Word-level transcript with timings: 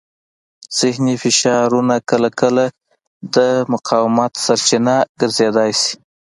ذهني 0.77 1.15
فشارونه 1.21 1.95
کله 2.09 2.23
ناکله 2.31 2.65
د 3.35 3.35
مقاومت 3.73 4.31
سرچینه 4.45 4.95
ګرځېدای 5.19 5.71
شي. 5.81 5.93